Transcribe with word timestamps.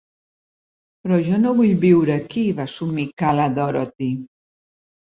"Però 1.03 1.19
jo 1.27 1.39
no 1.43 1.53
vull 1.61 1.75
viure 1.85 2.17
aquí", 2.17 2.47
va 2.63 2.69
somicar 2.79 3.39
la 3.43 3.49
Dorothy. 3.61 4.15